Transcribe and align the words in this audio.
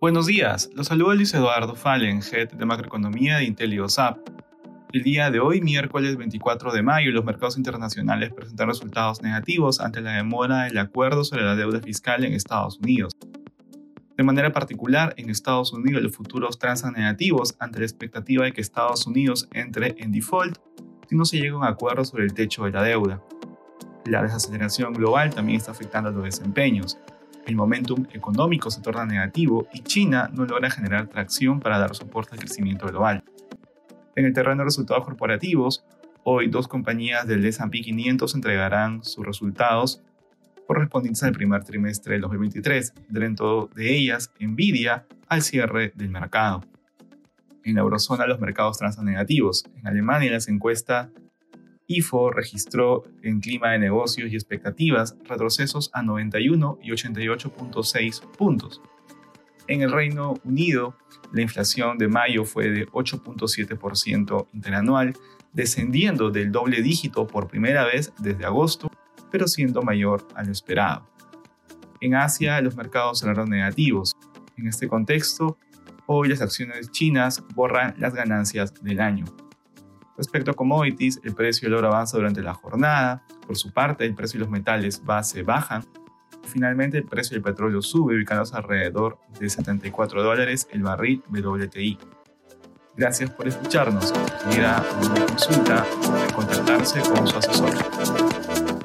Buenos 0.00 0.26
días, 0.26 0.70
los 0.74 0.86
saluda 0.86 1.14
Luis 1.14 1.34
Eduardo 1.34 1.74
Fallen, 1.74 2.20
Head 2.22 2.52
de 2.52 2.64
Macroeconomía 2.64 3.36
de 3.36 3.44
IntelioSAP. 3.44 4.18
El 4.92 5.02
día 5.02 5.30
de 5.30 5.40
hoy, 5.40 5.60
miércoles 5.60 6.16
24 6.16 6.72
de 6.72 6.82
mayo, 6.82 7.12
los 7.12 7.24
mercados 7.24 7.58
internacionales 7.58 8.32
presentan 8.32 8.68
resultados 8.68 9.22
negativos 9.22 9.78
ante 9.78 10.00
la 10.00 10.12
demora 10.12 10.64
del 10.64 10.78
acuerdo 10.78 11.22
sobre 11.22 11.44
la 11.44 11.54
deuda 11.54 11.80
fiscal 11.80 12.24
en 12.24 12.32
Estados 12.32 12.78
Unidos. 12.78 13.12
De 14.16 14.24
manera 14.24 14.52
particular, 14.52 15.14
en 15.16 15.30
Estados 15.30 15.72
Unidos 15.72 16.02
los 16.02 16.16
futuros 16.16 16.58
transan 16.58 16.94
negativos 16.94 17.54
ante 17.58 17.78
la 17.78 17.84
expectativa 17.84 18.44
de 18.44 18.52
que 18.52 18.62
Estados 18.62 19.06
Unidos 19.06 19.48
entre 19.52 19.94
en 19.98 20.12
default 20.12 20.58
si 21.10 21.16
no 21.16 21.26
se 21.26 21.38
llega 21.38 21.54
a 21.54 21.58
un 21.58 21.64
acuerdo 21.64 22.04
sobre 22.04 22.24
el 22.24 22.32
techo 22.32 22.64
de 22.64 22.70
la 22.70 22.82
deuda. 22.82 23.20
La 24.06 24.22
desaceleración 24.22 24.94
global 24.94 25.34
también 25.34 25.58
está 25.58 25.72
afectando 25.72 26.08
a 26.08 26.12
los 26.12 26.24
desempeños 26.24 26.98
el 27.46 27.56
momentum 27.56 28.06
económico 28.12 28.70
se 28.70 28.80
torna 28.80 29.04
negativo 29.04 29.66
y 29.72 29.80
China 29.80 30.30
no 30.32 30.44
logra 30.44 30.70
generar 30.70 31.08
tracción 31.08 31.58
para 31.58 31.78
dar 31.78 31.96
soporte 31.96 32.34
al 32.34 32.38
crecimiento 32.38 32.86
global. 32.86 33.24
En 34.14 34.24
el 34.24 34.32
terreno 34.32 34.58
de 34.58 34.64
resultados 34.64 35.04
corporativos, 35.04 35.84
hoy 36.22 36.48
dos 36.48 36.68
compañías 36.68 37.26
del 37.26 37.44
S&P 37.44 37.80
500 37.80 38.34
entregarán 38.34 39.02
sus 39.02 39.26
resultados 39.26 40.02
correspondientes 40.66 41.24
al 41.24 41.32
primer 41.32 41.64
trimestre 41.64 42.12
del 42.12 42.22
2023, 42.22 42.94
dentro 43.08 43.68
de 43.74 43.96
ellas 43.96 44.30
Nvidia 44.38 45.06
al 45.26 45.42
cierre 45.42 45.92
del 45.96 46.10
mercado. 46.10 46.62
En 47.64 47.74
la 47.74 47.82
eurozona 47.82 48.26
los 48.26 48.40
mercados 48.40 48.78
transan 48.78 49.04
negativos. 49.04 49.64
En 49.76 49.86
Alemania 49.86 50.30
las 50.32 50.48
encuestas 50.48 51.08
IFO 51.86 52.30
registró 52.30 53.02
en 53.22 53.40
clima 53.40 53.72
de 53.72 53.80
negocios 53.80 54.30
y 54.30 54.36
expectativas 54.36 55.16
retrocesos 55.24 55.90
a 55.92 56.02
91 56.02 56.78
y 56.82 56.90
88.6 56.92 58.20
puntos. 58.36 58.80
En 59.66 59.82
el 59.82 59.90
Reino 59.90 60.34
Unido, 60.44 60.96
la 61.32 61.42
inflación 61.42 61.98
de 61.98 62.08
mayo 62.08 62.44
fue 62.44 62.70
de 62.70 62.86
8.7% 62.88 64.46
interanual, 64.52 65.14
descendiendo 65.52 66.30
del 66.30 66.52
doble 66.52 66.80
dígito 66.80 67.26
por 67.26 67.48
primera 67.48 67.84
vez 67.84 68.12
desde 68.18 68.44
agosto, 68.44 68.90
pero 69.30 69.48
siendo 69.48 69.82
mayor 69.82 70.26
a 70.34 70.44
lo 70.44 70.52
esperado. 70.52 71.08
En 72.00 72.14
Asia, 72.14 72.60
los 72.60 72.76
mercados 72.76 73.20
cerraron 73.20 73.50
negativos. 73.50 74.16
En 74.56 74.68
este 74.68 74.88
contexto, 74.88 75.58
hoy 76.12 76.28
las 76.28 76.42
acciones 76.42 76.90
chinas 76.90 77.40
borran 77.54 77.94
las 77.98 78.14
ganancias 78.14 78.74
del 78.82 79.00
año. 79.00 79.26
Respecto 80.16 80.50
a 80.50 80.54
commodities, 80.54 81.20
el 81.22 81.36
precio 81.36 81.68
del 81.68 81.78
oro 81.78 81.86
avanza 81.86 82.16
durante 82.16 82.42
la 82.42 82.52
jornada. 82.52 83.22
Por 83.46 83.56
su 83.56 83.72
parte, 83.72 84.04
el 84.06 84.16
precio 84.16 84.38
de 84.38 84.44
los 84.44 84.50
metales 84.50 85.04
base 85.04 85.44
bajan. 85.44 85.84
Finalmente, 86.42 86.98
el 86.98 87.04
precio 87.04 87.36
del 87.36 87.44
petróleo 87.44 87.80
sube, 87.80 88.16
ubicándose 88.16 88.56
alrededor 88.56 89.18
de 89.38 89.48
74 89.48 90.24
dólares 90.24 90.66
el 90.72 90.82
barril 90.82 91.22
WTI. 91.30 91.96
Gracias 92.96 93.30
por 93.30 93.46
escucharnos. 93.46 94.12
Si 94.50 94.58
una 94.58 94.82
consulta, 95.28 95.86
puede 96.02 96.32
contactarse 96.32 97.00
con 97.02 97.24
su 97.28 97.38
asesor. 97.38 98.79